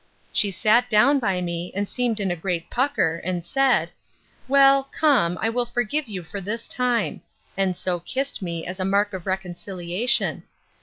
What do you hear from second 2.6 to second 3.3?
pucker,